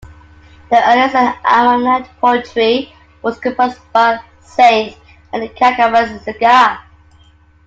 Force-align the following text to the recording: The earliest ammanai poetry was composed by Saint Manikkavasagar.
The 0.71 0.89
earliest 0.89 1.13
ammanai 1.45 2.07
poetry 2.19 2.91
was 3.21 3.37
composed 3.39 3.77
by 3.93 4.19
Saint 4.41 4.97
Manikkavasagar. 5.31 6.79